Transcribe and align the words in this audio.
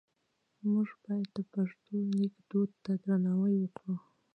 موږ 0.69 0.87
باید 1.03 1.27
د 1.35 1.37
پښتو 1.53 1.95
لیک 2.19 2.35
دود 2.49 2.71
ته 2.83 2.91
درناوی 3.03 3.55
وکړو. 3.59 3.95